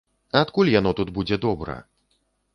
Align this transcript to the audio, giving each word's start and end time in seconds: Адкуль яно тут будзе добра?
Адкуль 0.39 0.71
яно 0.79 0.95
тут 1.01 1.13
будзе 1.19 1.41
добра? 1.45 1.79